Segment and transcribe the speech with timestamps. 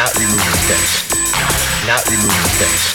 [0.00, 2.89] not removing things, not removing things.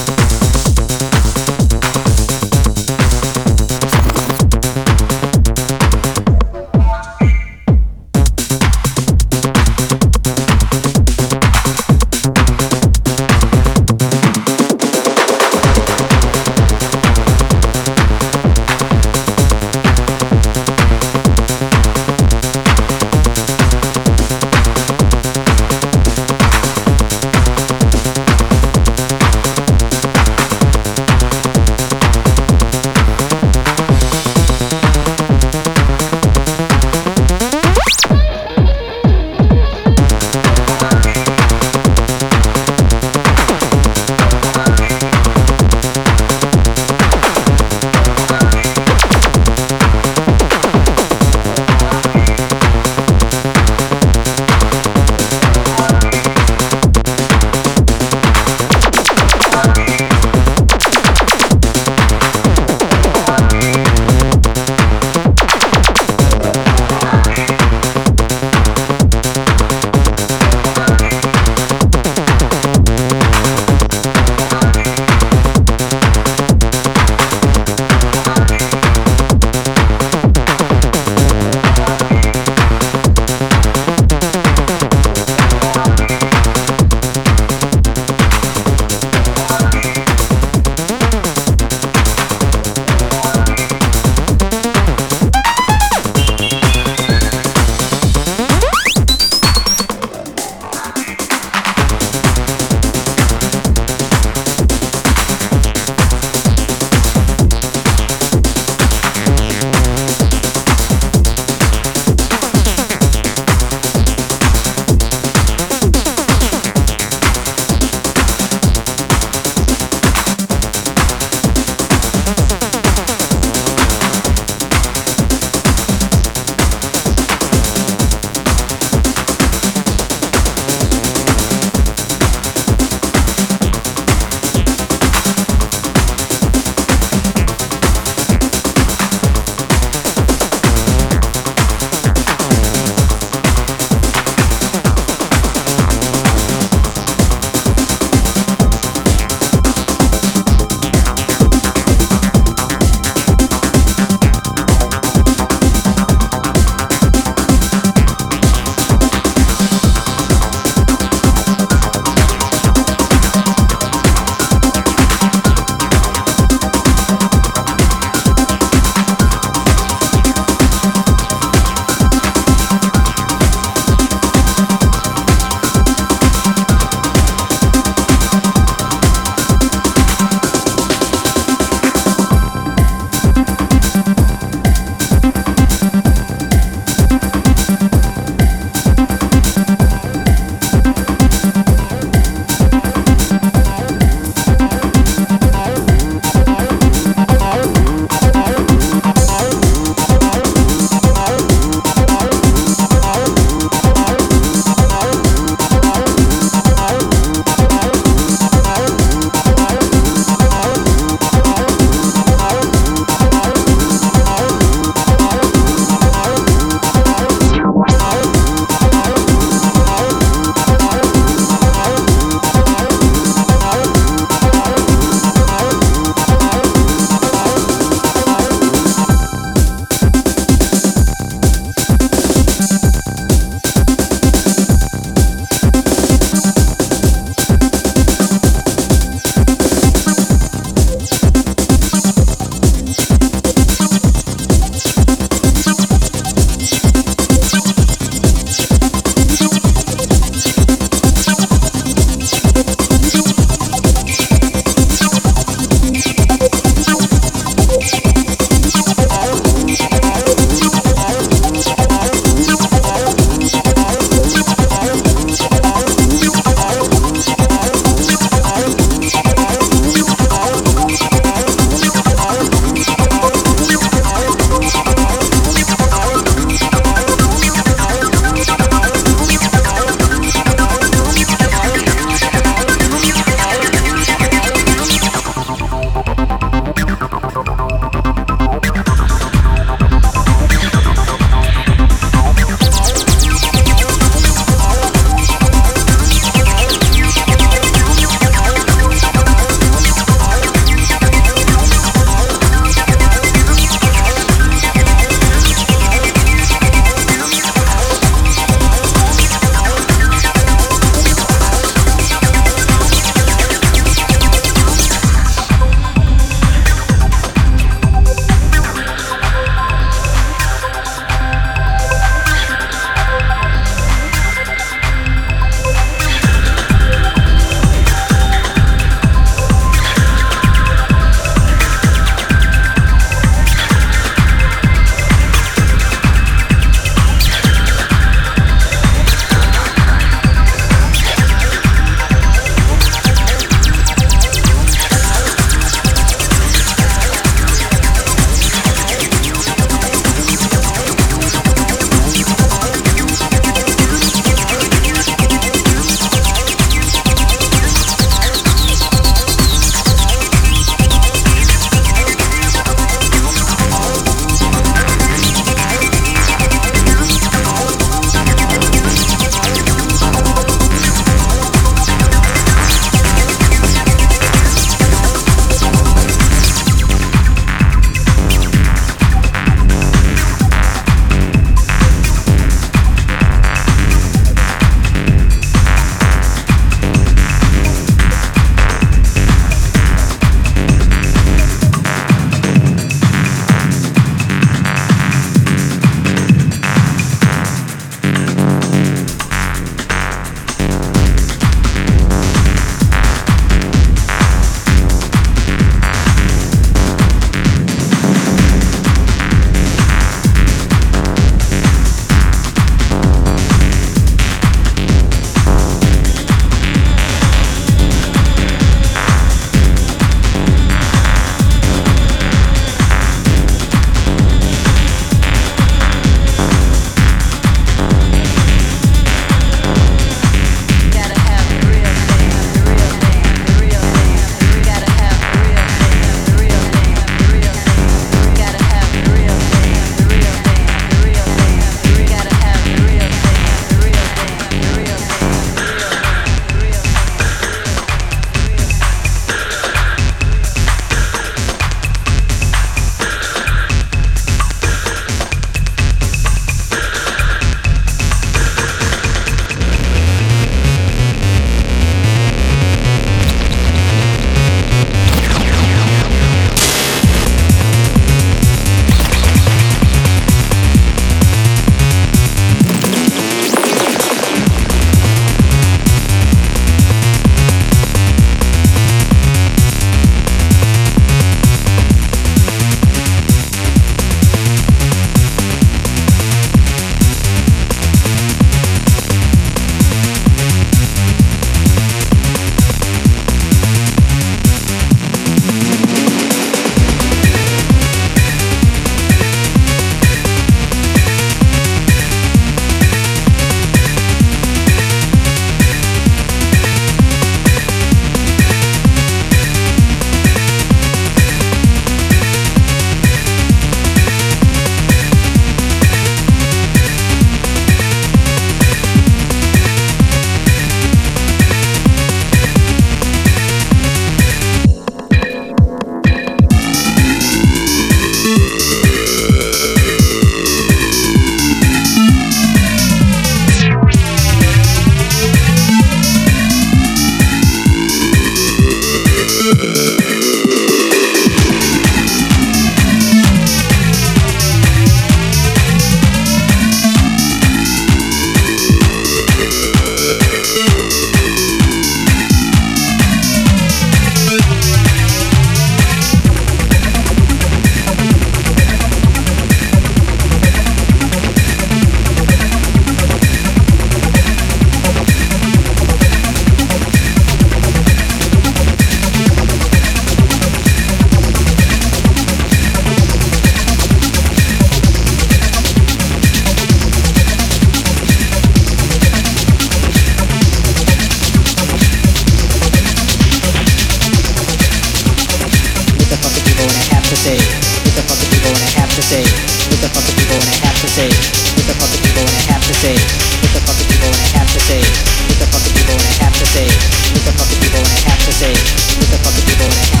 [587.20, 587.36] Say?
[587.36, 589.20] What the fuck are people gonna have to say?
[589.68, 591.08] What the fuck are people gonna have to say?
[591.52, 592.96] What the fuck are people gonna have to say?
[592.96, 594.80] What the fuck are people gonna have to say?
[595.28, 596.64] What the fuck are people gonna have to say?
[597.12, 598.52] What the fuck are people gonna have to say?
[598.96, 600.00] What the fuck are people gonna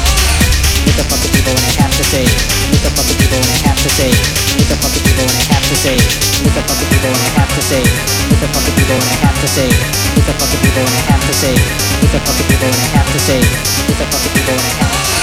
[0.80, 2.24] what the fuck are people gonna have to say?
[2.24, 4.08] What the fuck are people gonna have to say?
[4.56, 5.96] What the fuck are people gonna have to say?
[6.40, 7.84] What the fuck are people gonna have to say?
[7.84, 9.68] What the fuck are people gonna have to say?
[10.16, 11.52] What the fuck are people gonna have to say?
[12.00, 13.40] What the fuck are people gonna have to say?
[13.44, 15.19] What the fuck are people gonna have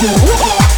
[0.00, 0.77] Yeah.